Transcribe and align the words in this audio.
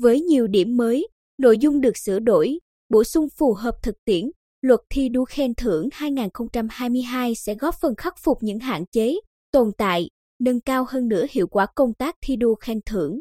Với 0.00 0.20
nhiều 0.20 0.46
điểm 0.46 0.76
mới, 0.76 1.08
nội 1.38 1.58
dung 1.58 1.80
được 1.80 1.96
sửa 1.96 2.18
đổi, 2.18 2.58
bổ 2.88 3.04
sung 3.04 3.28
phù 3.38 3.52
hợp 3.52 3.74
thực 3.82 4.04
tiễn, 4.04 4.30
luật 4.62 4.80
thi 4.90 5.08
đua 5.08 5.24
khen 5.24 5.54
thưởng 5.54 5.88
2022 5.92 7.34
sẽ 7.34 7.54
góp 7.54 7.74
phần 7.80 7.94
khắc 7.96 8.14
phục 8.18 8.38
những 8.40 8.58
hạn 8.58 8.84
chế, 8.92 9.14
tồn 9.52 9.70
tại, 9.78 10.08
nâng 10.40 10.60
cao 10.60 10.86
hơn 10.88 11.08
nữa 11.08 11.24
hiệu 11.30 11.46
quả 11.46 11.66
công 11.74 11.94
tác 11.94 12.16
thi 12.20 12.36
đua 12.36 12.54
khen 12.54 12.80
thưởng. 12.86 13.20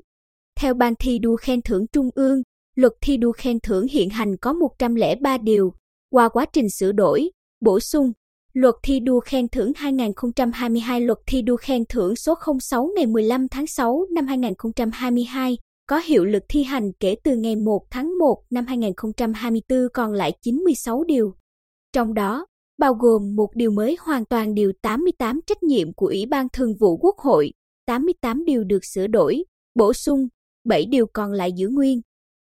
Theo 0.59 0.73
Ban 0.73 0.93
thi 1.00 1.19
đua 1.19 1.36
khen 1.36 1.61
thưởng 1.61 1.86
Trung 1.91 2.09
ương, 2.15 2.41
luật 2.75 2.93
thi 3.01 3.18
đua 3.18 3.32
khen 3.32 3.59
thưởng 3.59 3.87
hiện 3.87 4.09
hành 4.09 4.37
có 4.37 4.54
103 4.54 5.37
điều. 5.37 5.73
Qua 6.09 6.29
quá 6.29 6.46
trình 6.54 6.69
sửa 6.69 6.91
đổi, 6.91 7.29
bổ 7.61 7.79
sung, 7.79 8.11
Luật 8.54 8.75
thi 8.83 9.00
đua 9.00 9.19
khen 9.19 9.47
thưởng 9.47 9.71
2022 9.75 11.01
Luật 11.01 11.18
thi 11.28 11.41
đua 11.41 11.57
khen 11.57 11.83
thưởng 11.89 12.15
số 12.15 12.36
06 12.59 12.89
ngày 12.96 13.05
15 13.05 13.47
tháng 13.47 13.68
6 13.68 14.05
năm 14.11 14.28
2022 14.28 15.57
có 15.87 15.97
hiệu 15.97 16.25
lực 16.25 16.43
thi 16.50 16.64
hành 16.64 16.91
kể 17.00 17.15
từ 17.23 17.36
ngày 17.36 17.55
1 17.55 17.86
tháng 17.91 18.18
1 18.18 18.43
năm 18.50 18.65
2024 18.65 19.79
còn 19.93 20.13
lại 20.13 20.32
96 20.41 21.04
điều. 21.04 21.33
Trong 21.93 22.13
đó, 22.13 22.46
bao 22.77 22.93
gồm 22.93 23.36
một 23.36 23.50
điều 23.55 23.71
mới 23.71 23.97
hoàn 24.00 24.25
toàn 24.25 24.54
điều 24.54 24.71
88 24.82 25.39
trách 25.47 25.63
nhiệm 25.63 25.93
của 25.93 26.07
Ủy 26.07 26.25
ban 26.25 26.47
Thường 26.54 26.73
vụ 26.79 26.97
Quốc 26.97 27.18
hội, 27.18 27.54
88 27.86 28.46
điều 28.46 28.63
được 28.63 28.86
sửa 28.86 29.07
đổi, 29.07 29.43
bổ 29.75 29.93
sung, 29.93 30.27
7 30.63 30.86
điều 30.86 31.05
còn 31.13 31.32
lại 31.32 31.51
giữ 31.51 31.69
nguyên. 31.69 32.02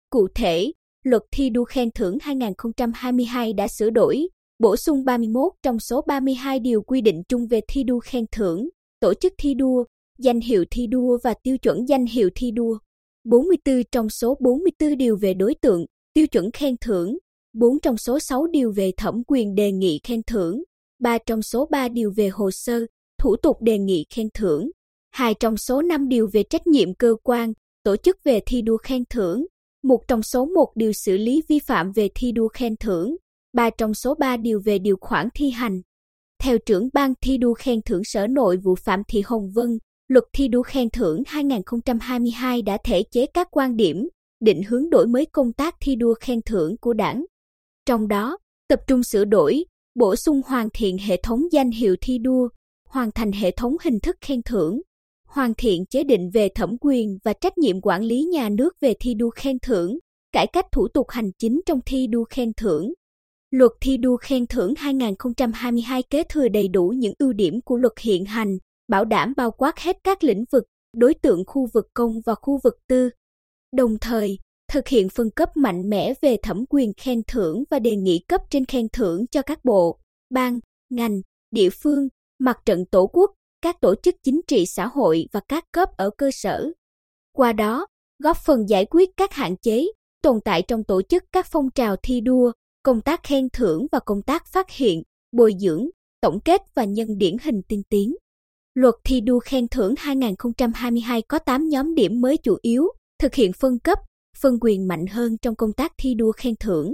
Cụ 0.10 0.28
thể, 0.36 0.72
Luật 1.04 1.22
thi 1.32 1.50
đua 1.50 1.64
khen 1.64 1.92
thưởng 1.92 2.18
2022 2.22 3.54
đã 3.54 3.68
sửa 3.68 3.90
đổi, 3.90 4.28
bổ 4.60 4.76
sung 4.76 5.06
31 5.06 5.54
trong 5.64 5.80
số 5.80 6.02
32 6.08 6.60
điều 6.60 6.82
quy 6.82 7.02
định 7.02 7.24
chung 7.30 7.48
về 7.48 7.62
thi 7.68 7.84
đua 7.84 8.00
khen 8.00 8.26
thưởng, 8.32 8.70
tổ 9.00 9.14
chức 9.14 9.34
thi 9.38 9.54
đua, 9.54 9.86
danh 10.18 10.40
hiệu 10.40 10.66
thi 10.72 10.88
đua 10.88 11.18
và 11.24 11.34
tiêu 11.44 11.58
chuẩn 11.58 11.88
danh 11.90 12.06
hiệu 12.06 12.30
thi 12.36 12.52
đua. 12.52 12.78
44 13.24 13.84
trong 13.92 14.10
số 14.10 14.38
44 14.40 14.98
điều 14.98 15.18
về 15.18 15.34
đối 15.34 15.56
tượng, 15.62 15.86
tiêu 16.14 16.28
chuẩn 16.28 16.52
khen 16.52 16.76
thưởng, 16.82 17.18
4 17.54 17.80
trong 17.80 17.98
số 17.98 18.20
6 18.20 18.48
điều 18.48 18.72
về 18.72 18.92
thẩm 18.98 19.24
quyền 19.28 19.56
đề 19.56 19.72
nghị 19.72 20.00
khen 20.04 20.22
thưởng, 20.24 20.64
3 21.00 21.18
trong 21.26 21.42
số 21.42 21.68
3 21.72 21.88
điều 21.88 22.12
về 22.16 22.30
hồ 22.30 22.52
sơ, 22.52 22.86
thủ 23.20 23.36
tục 23.36 23.58
đề 23.62 23.78
nghị 23.78 24.06
khen 24.16 24.28
thưởng, 24.34 24.70
2 25.12 25.34
trong 25.34 25.58
số 25.58 25.82
5 25.82 26.08
điều 26.08 26.28
về 26.34 26.44
trách 26.44 26.68
nhiệm 26.68 26.94
cơ 26.94 27.16
quan, 27.24 27.54
tổ 27.84 27.96
chức 27.96 28.18
về 28.24 28.40
thi 28.46 28.62
đua 28.62 28.78
khen 28.78 29.04
thưởng, 29.10 29.46
1 29.84 30.08
trong 30.08 30.24
số 30.24 30.46
1 30.46 30.72
điều 30.76 30.92
xử 30.94 31.18
lý 31.18 31.42
vi 31.50 31.60
phạm 31.60 31.92
về 31.92 32.10
thi 32.16 32.32
đua 32.32 32.48
khen 32.48 32.76
thưởng, 32.80 33.16
3 33.54 33.70
trong 33.70 33.94
số 33.94 34.16
3 34.16 34.38
điều 34.38 34.62
về 34.66 34.80
điều 34.80 34.98
khoản 35.02 35.28
thi 35.36 35.50
hành. 35.50 35.82
Theo 36.44 36.58
trưởng 36.66 36.90
ban 36.94 37.14
thi 37.22 37.38
đua 37.38 37.54
khen 37.54 37.82
thưởng 37.86 38.02
Sở 38.04 38.28
Nội 38.28 38.58
vụ 38.58 38.76
Phạm 38.76 39.02
Thị 39.08 39.22
Hồng 39.26 39.50
Vân, 39.56 39.78
Luật 40.10 40.24
thi 40.34 40.48
đua 40.48 40.64
khen 40.64 40.90
thưởng 40.90 41.24
2022 41.28 42.62
đã 42.62 42.78
thể 42.84 43.04
chế 43.04 43.26
các 43.26 43.48
quan 43.52 43.76
điểm, 43.76 44.08
định 44.40 44.62
hướng 44.64 44.90
đổi 44.90 45.08
mới 45.08 45.26
công 45.26 45.54
tác 45.54 45.76
thi 45.82 45.96
đua 45.96 46.14
khen 46.14 46.42
thưởng 46.42 46.78
của 46.78 46.94
đảng. 46.94 47.26
Trong 47.86 48.08
đó, 48.08 48.38
tập 48.70 48.80
trung 48.88 49.04
sửa 49.04 49.26
đổi, 49.26 49.66
bổ 49.96 50.16
sung 50.16 50.42
hoàn 50.46 50.70
thiện 50.74 50.98
hệ 50.98 51.18
thống 51.24 51.42
danh 51.52 51.72
hiệu 51.72 51.96
thi 52.02 52.18
đua, 52.18 52.50
hoàn 52.86 53.12
thành 53.12 53.32
hệ 53.32 53.52
thống 53.52 53.76
hình 53.84 54.00
thức 54.00 54.16
khen 54.22 54.42
thưởng, 54.44 54.82
hoàn 55.28 55.54
thiện 55.54 55.86
chế 55.86 56.04
định 56.04 56.30
về 56.34 56.50
thẩm 56.56 56.78
quyền 56.82 57.18
và 57.24 57.34
trách 57.34 57.58
nhiệm 57.58 57.82
quản 57.82 58.04
lý 58.04 58.24
nhà 58.24 58.50
nước 58.50 58.76
về 58.82 58.94
thi 59.00 59.14
đua 59.14 59.30
khen 59.30 59.58
thưởng, 59.62 59.98
cải 60.32 60.48
cách 60.48 60.66
thủ 60.72 60.88
tục 60.88 61.10
hành 61.10 61.32
chính 61.40 61.62
trong 61.66 61.80
thi 61.86 62.08
đua 62.08 62.24
khen 62.24 62.54
thưởng, 62.54 62.94
Luật 63.52 63.72
thi 63.82 63.98
đua 63.98 64.18
khen 64.18 64.48
thưởng 64.48 64.74
2022 64.78 66.04
kế 66.04 66.24
thừa 66.24 66.48
đầy 66.48 66.68
đủ 66.68 66.94
những 66.98 67.14
ưu 67.20 67.34
điểm 67.34 67.62
của 67.62 67.78
luật 67.78 67.94
hiện 68.00 68.26
hành, 68.26 68.58
bảo 68.90 69.06
đảm 69.06 69.34
bao 69.38 69.52
quát 69.52 69.80
hết 69.80 69.98
các 70.04 70.24
lĩnh 70.24 70.44
vực, 70.52 70.64
đối 70.94 71.14
tượng 71.14 71.44
khu 71.48 71.68
vực 71.74 71.86
công 71.94 72.14
và 72.26 72.36
khu 72.36 72.60
vực 72.64 72.74
tư. 72.88 73.10
Đồng 73.72 73.98
thời, 74.02 74.38
thực 74.72 74.88
hiện 74.88 75.10
phân 75.10 75.30
cấp 75.30 75.50
mạnh 75.56 75.90
mẽ 75.90 76.14
về 76.22 76.38
thẩm 76.44 76.66
quyền 76.70 76.94
khen 76.98 77.22
thưởng 77.28 77.64
và 77.70 77.80
đề 77.80 77.96
nghị 77.96 78.20
cấp 78.28 78.42
trên 78.50 78.66
khen 78.66 78.88
thưởng 78.94 79.28
cho 79.28 79.42
các 79.42 79.60
bộ, 79.66 80.00
ban, 80.30 80.60
ngành, 80.90 81.22
địa 81.52 81.70
phương, 81.70 82.08
mặt 82.40 82.60
trận 82.66 82.86
tổ 82.86 83.08
quốc, 83.08 83.32
các 83.62 83.82
tổ 83.82 83.96
chức 83.96 84.16
chính 84.24 84.42
trị 84.48 84.66
xã 84.66 84.88
hội 84.88 85.28
và 85.32 85.40
các 85.48 85.66
cấp 85.72 85.90
ở 85.98 86.10
cơ 86.18 86.30
sở. 86.34 86.72
Qua 87.34 87.54
đó, 87.54 87.88
góp 88.24 88.38
phần 88.46 88.70
giải 88.70 88.86
quyết 88.86 89.10
các 89.18 89.34
hạn 89.34 89.58
chế, 89.58 89.86
tồn 90.22 90.40
tại 90.46 90.62
trong 90.62 90.84
tổ 90.84 91.02
chức 91.02 91.24
các 91.32 91.48
phong 91.52 91.70
trào 91.76 91.96
thi 92.04 92.22
đua, 92.22 92.52
công 92.84 93.02
tác 93.02 93.24
khen 93.24 93.48
thưởng 93.54 93.88
và 93.92 94.00
công 94.00 94.22
tác 94.22 94.48
phát 94.48 94.70
hiện, 94.72 95.04
bồi 95.32 95.54
dưỡng, 95.60 95.88
tổng 96.22 96.40
kết 96.40 96.62
và 96.76 96.84
nhân 96.84 97.18
điển 97.18 97.38
hình 97.44 97.62
tiên 97.68 97.82
tiến. 97.90 98.16
Luật 98.74 98.96
thi 99.04 99.22
đua 99.22 99.40
khen 99.40 99.68
thưởng 99.68 99.94
2022 99.98 101.22
có 101.22 101.40
8 101.40 101.70
nhóm 101.70 101.96
điểm 101.96 102.22
mới 102.22 102.38
chủ 102.38 102.58
yếu, 102.62 102.84
thực 103.20 103.36
hiện 103.36 103.52
phân 103.54 103.80
cấp, 103.80 104.00
phân 104.42 104.58
quyền 104.62 104.88
mạnh 104.88 105.08
hơn 105.08 105.38
trong 105.42 105.56
công 105.56 105.74
tác 105.74 105.92
thi 105.98 106.14
đua 106.14 106.32
khen 106.32 106.56
thưởng. 106.60 106.94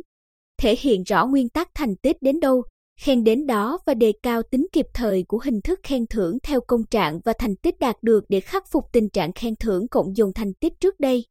Thể 0.61 0.75
hiện 0.79 1.03
rõ 1.03 1.25
nguyên 1.25 1.49
tắc 1.49 1.67
thành 1.73 1.95
tích 1.95 2.17
đến 2.21 2.39
đâu, 2.39 2.63
khen 2.99 3.23
đến 3.23 3.47
đó 3.47 3.77
và 3.85 3.93
đề 3.93 4.13
cao 4.23 4.41
tính 4.51 4.67
kịp 4.71 4.85
thời 4.93 5.23
của 5.27 5.39
hình 5.43 5.61
thức 5.61 5.79
khen 5.83 6.05
thưởng 6.09 6.37
theo 6.43 6.59
công 6.67 6.83
trạng 6.91 7.19
và 7.25 7.33
thành 7.39 7.55
tích 7.55 7.79
đạt 7.79 7.95
được 8.01 8.23
để 8.29 8.39
khắc 8.39 8.63
phục 8.71 8.83
tình 8.93 9.09
trạng 9.09 9.33
khen 9.33 9.55
thưởng 9.59 9.87
cộng 9.87 10.17
dồn 10.17 10.33
thành 10.33 10.53
tích 10.53 10.73
trước 10.79 10.99
đây. 10.99 11.25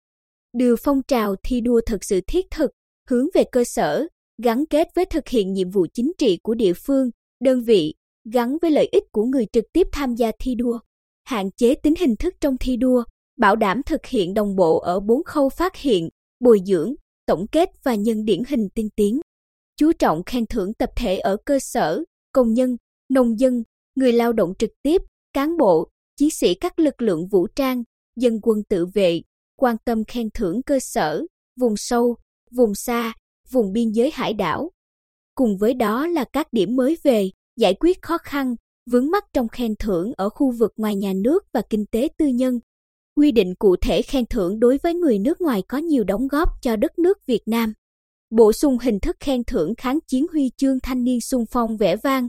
Đưa 0.59 0.75
phong 0.84 1.03
trào 1.09 1.34
thi 1.43 1.61
đua 1.61 1.81
thực 1.87 2.05
sự 2.05 2.21
thiết 2.26 2.44
thực, 2.50 2.71
hướng 3.11 3.26
về 3.34 3.44
cơ 3.53 3.65
sở, 3.66 4.06
gắn 4.43 4.66
kết 4.71 4.88
với 4.94 5.05
thực 5.05 5.28
hiện 5.28 5.53
nhiệm 5.53 5.71
vụ 5.71 5.87
chính 5.94 6.12
trị 6.19 6.38
của 6.43 6.55
địa 6.55 6.72
phương, 6.72 7.11
đơn 7.41 7.65
vị, 7.65 7.94
gắn 8.32 8.58
với 8.62 8.70
lợi 8.70 8.88
ích 8.92 9.04
của 9.12 9.24
người 9.24 9.46
trực 9.52 9.64
tiếp 9.72 9.86
tham 9.92 10.14
gia 10.14 10.32
thi 10.38 10.54
đua, 10.54 10.78
hạn 11.24 11.50
chế 11.50 11.74
tính 11.74 11.94
hình 12.00 12.16
thức 12.16 12.34
trong 12.40 12.56
thi 12.60 12.76
đua, 12.76 13.04
bảo 13.38 13.56
đảm 13.56 13.82
thực 13.86 14.06
hiện 14.06 14.34
đồng 14.34 14.56
bộ 14.56 14.78
ở 14.78 15.00
bốn 15.00 15.24
khâu 15.24 15.48
phát 15.48 15.76
hiện, 15.76 16.08
bồi 16.40 16.60
dưỡng, 16.66 16.94
tổng 17.26 17.46
kết 17.46 17.70
và 17.82 17.94
nhân 17.94 18.24
điển 18.24 18.42
hình 18.48 18.68
tiên 18.74 18.88
tiến. 18.96 19.20
Chú 19.76 19.92
trọng 19.92 20.22
khen 20.26 20.46
thưởng 20.46 20.74
tập 20.74 20.90
thể 20.96 21.18
ở 21.18 21.36
cơ 21.44 21.58
sở, 21.58 22.04
công 22.32 22.52
nhân, 22.54 22.76
nông 23.08 23.38
dân, 23.38 23.62
người 23.94 24.12
lao 24.12 24.32
động 24.32 24.52
trực 24.58 24.70
tiếp, 24.82 25.02
cán 25.32 25.56
bộ, 25.56 25.88
chiến 26.16 26.30
sĩ 26.30 26.54
các 26.54 26.78
lực 26.78 27.02
lượng 27.02 27.28
vũ 27.28 27.46
trang, 27.46 27.82
dân 28.16 28.40
quân 28.42 28.62
tự 28.68 28.86
vệ, 28.86 29.22
quan 29.56 29.76
tâm 29.84 30.04
khen 30.04 30.30
thưởng 30.34 30.62
cơ 30.62 30.78
sở, 30.80 31.24
vùng 31.60 31.76
sâu, 31.76 32.16
vùng 32.50 32.74
xa, 32.74 33.12
vùng 33.50 33.72
biên 33.72 33.90
giới 33.92 34.10
hải 34.14 34.34
đảo. 34.34 34.70
Cùng 35.34 35.58
với 35.58 35.74
đó 35.74 36.06
là 36.06 36.24
các 36.32 36.52
điểm 36.52 36.76
mới 36.76 36.98
về 37.02 37.30
giải 37.56 37.75
quyết 37.81 38.03
khó 38.03 38.19
khăn, 38.19 38.54
vướng 38.91 39.10
mắc 39.10 39.25
trong 39.32 39.48
khen 39.48 39.75
thưởng 39.78 40.12
ở 40.16 40.28
khu 40.28 40.50
vực 40.50 40.72
ngoài 40.76 40.97
nhà 40.97 41.12
nước 41.16 41.44
và 41.53 41.62
kinh 41.70 41.87
tế 41.87 42.09
tư 42.19 42.26
nhân. 42.26 42.60
Quy 43.16 43.32
định 43.32 43.54
cụ 43.54 43.76
thể 43.76 44.03
khen 44.03 44.26
thưởng 44.26 44.60
đối 44.60 44.78
với 44.82 44.94
người 44.94 45.19
nước 45.19 45.41
ngoài 45.41 45.62
có 45.69 45.78
nhiều 45.78 46.04
đóng 46.04 46.28
góp 46.28 46.48
cho 46.62 46.76
đất 46.76 46.98
nước 46.98 47.26
Việt 47.26 47.43
Nam. 47.47 47.72
Bổ 48.31 48.53
sung 48.53 48.78
hình 48.78 49.00
thức 49.00 49.16
khen 49.20 49.44
thưởng 49.44 49.75
kháng 49.75 49.98
chiến 50.06 50.26
huy 50.32 50.50
chương 50.56 50.81
thanh 50.81 51.04
niên 51.04 51.20
sung 51.20 51.44
phong 51.50 51.76
vẻ 51.76 51.97
vang. 51.97 52.28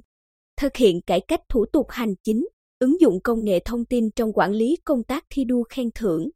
Thực 0.57 0.75
hiện 0.75 1.01
cải 1.01 1.19
cách 1.19 1.41
thủ 1.49 1.65
tục 1.65 1.85
hành 1.89 2.15
chính, 2.23 2.47
ứng 2.79 3.01
dụng 3.01 3.19
công 3.23 3.43
nghệ 3.43 3.59
thông 3.59 3.85
tin 3.85 4.11
trong 4.11 4.33
quản 4.33 4.51
lý 4.51 4.77
công 4.83 5.03
tác 5.03 5.25
thi 5.29 5.43
đua 5.43 5.63
khen 5.69 5.89
thưởng. 5.95 6.29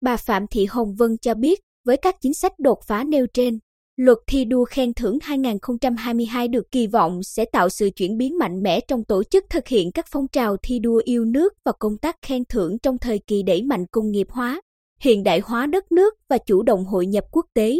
Bà 0.00 0.16
Phạm 0.16 0.46
Thị 0.50 0.66
Hồng 0.66 0.94
Vân 0.94 1.16
cho 1.18 1.34
biết, 1.34 1.60
với 1.84 1.96
các 1.96 2.16
chính 2.20 2.34
sách 2.34 2.52
đột 2.58 2.78
phá 2.86 3.04
nêu 3.04 3.26
trên, 3.26 3.58
Luật 3.98 4.18
thi 4.26 4.44
đua 4.44 4.64
khen 4.64 4.94
thưởng 4.94 5.18
2022 5.22 6.48
được 6.48 6.70
kỳ 6.70 6.86
vọng 6.86 7.22
sẽ 7.22 7.44
tạo 7.44 7.68
sự 7.68 7.90
chuyển 7.96 8.16
biến 8.16 8.38
mạnh 8.38 8.62
mẽ 8.62 8.80
trong 8.80 9.04
tổ 9.04 9.22
chức 9.24 9.44
thực 9.50 9.68
hiện 9.68 9.92
các 9.92 10.06
phong 10.10 10.28
trào 10.28 10.56
thi 10.62 10.78
đua 10.78 11.02
yêu 11.04 11.24
nước 11.24 11.54
và 11.64 11.72
công 11.78 11.96
tác 11.96 12.16
khen 12.22 12.44
thưởng 12.48 12.78
trong 12.82 12.98
thời 12.98 13.18
kỳ 13.26 13.42
đẩy 13.42 13.62
mạnh 13.62 13.84
công 13.90 14.10
nghiệp 14.10 14.26
hóa, 14.30 14.60
hiện 15.00 15.22
đại 15.22 15.40
hóa 15.44 15.66
đất 15.66 15.92
nước 15.92 16.14
và 16.30 16.38
chủ 16.38 16.62
động 16.62 16.84
hội 16.84 17.06
nhập 17.06 17.24
quốc 17.30 17.46
tế. 17.54 17.76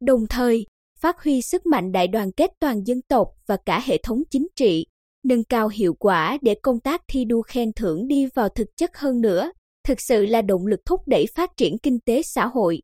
Đồng 0.00 0.26
thời, 0.30 0.66
phát 0.98 1.22
huy 1.22 1.42
sức 1.42 1.66
mạnh 1.66 1.92
đại 1.92 2.08
đoàn 2.08 2.32
kết 2.32 2.50
toàn 2.60 2.86
dân 2.86 3.00
tộc 3.08 3.28
và 3.46 3.56
cả 3.66 3.80
hệ 3.84 3.98
thống 4.02 4.22
chính 4.30 4.46
trị, 4.56 4.84
nâng 5.24 5.44
cao 5.44 5.68
hiệu 5.68 5.94
quả 5.98 6.38
để 6.42 6.54
công 6.62 6.80
tác 6.80 7.00
thi 7.08 7.24
đua 7.24 7.42
khen 7.42 7.72
thưởng 7.76 8.08
đi 8.08 8.26
vào 8.34 8.48
thực 8.48 8.68
chất 8.76 8.96
hơn 8.96 9.20
nữa, 9.20 9.52
thực 9.84 10.00
sự 10.00 10.26
là 10.26 10.42
động 10.42 10.66
lực 10.66 10.80
thúc 10.86 11.00
đẩy 11.06 11.26
phát 11.36 11.50
triển 11.56 11.78
kinh 11.78 11.98
tế 12.00 12.22
xã 12.22 12.46
hội. 12.46 12.80